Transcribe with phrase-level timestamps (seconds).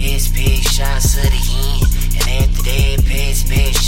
[0.00, 1.82] It's big Shots to the end,
[2.14, 3.04] and after that,
[3.48, 3.87] big shots.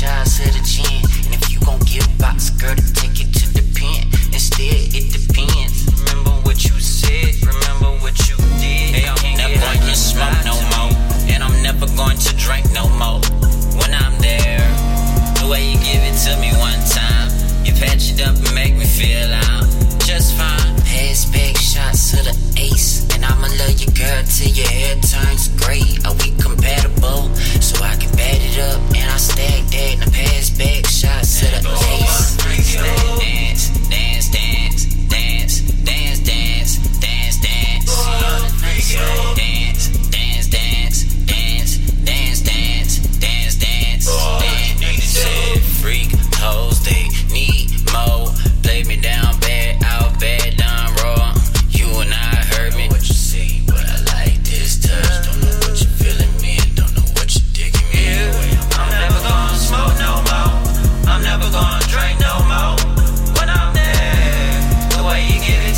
[18.23, 19.40] Up and make me feel out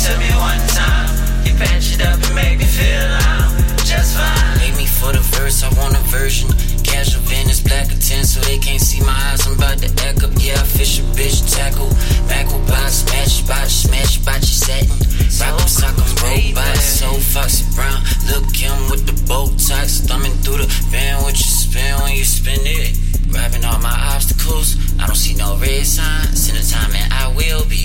[0.03, 1.07] to me one time,
[1.47, 3.55] you patch it up and make me feel I'm
[3.87, 4.59] just fine.
[4.59, 6.51] Pay me for the verse, I want a version.
[6.83, 9.47] Casual Venice, black or ten, so they can't see my eyes.
[9.47, 11.87] I'm about to act up, yeah, I fish a bitch, tackle.
[12.27, 14.91] Backle box, smash bot, smash bot, you satin.
[15.39, 18.03] Rock em, sock em, robot, so foxy brown.
[18.27, 19.15] Look him with the
[19.55, 22.99] ties, thumbing through the band, what you spin when you spin it.
[23.31, 26.43] Grabbing all my obstacles, I don't see no red signs.
[26.43, 27.82] Send a time and I will be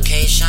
[0.00, 0.46] location.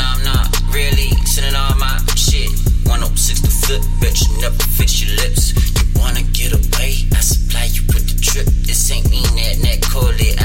[0.00, 2.48] I'm not really, sending all my shit.
[2.88, 5.52] 106 to flip, bet you never fix your lips.
[5.76, 7.04] You wanna get away?
[7.12, 8.46] I supply you with the trip.
[8.64, 10.35] This ain't me, that, that, call it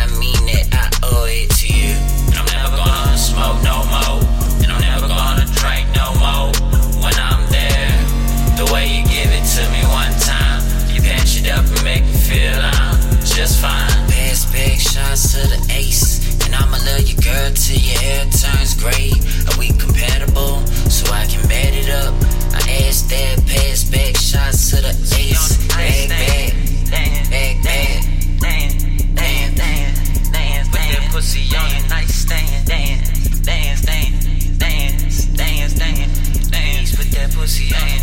[31.11, 32.65] pussy on the nightstand.
[32.65, 36.95] Dance, dance, dance, dance, dance, dance, dance.
[36.95, 38.00] Put that pussy on.